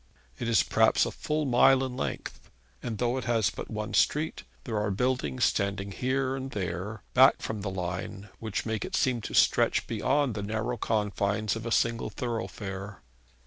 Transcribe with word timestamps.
It 0.39 0.47
is 0.49 0.63
perhaps 0.63 1.05
a 1.05 1.11
full 1.11 1.45
mile 1.45 1.83
in 1.83 1.95
length; 1.95 2.49
and 2.81 2.97
though 2.97 3.17
it 3.19 3.25
has 3.25 3.51
but 3.51 3.69
one 3.69 3.93
street, 3.93 4.41
there 4.63 4.79
are 4.79 4.89
buildings 4.89 5.43
standing 5.43 5.91
here 5.91 6.35
and 6.35 6.49
there, 6.49 7.03
back 7.13 7.39
from 7.43 7.61
the 7.61 7.69
line, 7.69 8.29
which 8.39 8.65
make 8.65 8.83
it 8.83 8.95
seem 8.95 9.21
to 9.21 9.35
stretch 9.35 9.85
beyond 9.85 10.33
the 10.33 10.41
narrow 10.41 10.77
confines 10.77 11.55
of 11.55 11.67
a 11.67 11.71
single 11.71 12.09
thoroughfare. 12.09 13.03